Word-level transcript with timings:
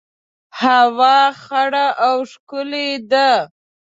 هوا 0.61 1.19
خړه 1.43 1.85
او 2.05 2.15
ښکلي 2.31 2.89
ده 3.11 3.29